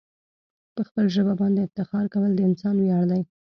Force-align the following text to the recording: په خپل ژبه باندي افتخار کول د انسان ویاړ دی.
په 0.73 0.81
خپل 0.87 1.05
ژبه 1.15 1.33
باندي 1.39 1.61
افتخار 1.63 2.05
کول 2.13 2.31
د 2.35 2.39
انسان 2.49 2.75
ویاړ 2.77 3.03
دی. 3.11 3.21